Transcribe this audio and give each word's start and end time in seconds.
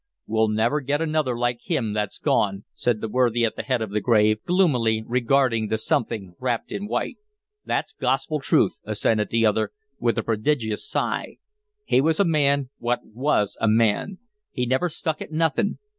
"We'll 0.25 0.47
never 0.47 0.81
get 0.81 0.99
another 0.99 1.37
like 1.37 1.69
him 1.69 1.93
that's 1.93 2.17
gone," 2.17 2.63
said 2.73 3.01
the 3.01 3.07
worthy 3.07 3.45
at 3.45 3.55
the 3.55 3.61
head 3.61 3.83
of 3.83 3.91
the 3.91 4.01
grave, 4.01 4.39
gloomily 4.47 5.03
regarding 5.05 5.67
the 5.67 5.77
something 5.77 6.33
wrapped 6.39 6.71
in 6.71 6.87
white. 6.87 7.17
"That's 7.65 7.93
gospel 7.93 8.39
truth," 8.39 8.79
assented 8.83 9.29
the 9.29 9.45
other, 9.45 9.71
with 9.99 10.17
a 10.17 10.23
prodigious 10.23 10.89
sigh. 10.89 11.37
"He 11.85 12.01
was 12.01 12.19
a 12.19 12.25
man 12.25 12.71
what 12.79 13.01
was 13.03 13.55
a 13.61 13.67
man. 13.67 14.17
He 14.49 14.65
never 14.65 14.89
stuck 14.89 15.21
at 15.21 15.31
nothing. 15.31 15.77